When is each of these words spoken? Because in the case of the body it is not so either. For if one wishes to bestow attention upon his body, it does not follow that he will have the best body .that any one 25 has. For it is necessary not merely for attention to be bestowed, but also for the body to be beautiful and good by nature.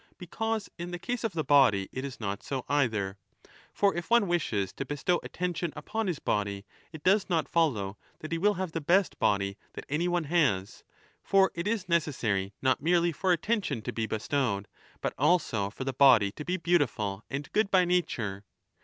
Because 0.17 0.67
in 0.79 0.89
the 0.89 0.97
case 0.97 1.23
of 1.23 1.33
the 1.33 1.43
body 1.43 1.87
it 1.91 2.03
is 2.03 2.19
not 2.19 2.41
so 2.41 2.65
either. 2.67 3.19
For 3.71 3.93
if 3.95 4.09
one 4.09 4.27
wishes 4.27 4.73
to 4.73 4.83
bestow 4.83 5.19
attention 5.21 5.71
upon 5.75 6.07
his 6.07 6.17
body, 6.17 6.65
it 6.91 7.03
does 7.03 7.29
not 7.29 7.47
follow 7.47 7.99
that 8.17 8.31
he 8.31 8.39
will 8.39 8.55
have 8.55 8.71
the 8.71 8.81
best 8.81 9.19
body 9.19 9.57
.that 9.73 9.85
any 9.89 10.07
one 10.07 10.23
25 10.23 10.39
has. 10.59 10.83
For 11.21 11.51
it 11.53 11.67
is 11.67 11.87
necessary 11.87 12.51
not 12.63 12.81
merely 12.81 13.11
for 13.11 13.31
attention 13.31 13.83
to 13.83 13.93
be 13.93 14.07
bestowed, 14.07 14.67
but 15.01 15.13
also 15.19 15.69
for 15.69 15.83
the 15.83 15.93
body 15.93 16.31
to 16.31 16.43
be 16.45 16.57
beautiful 16.57 17.23
and 17.29 17.51
good 17.53 17.69
by 17.69 17.85
nature. 17.85 18.43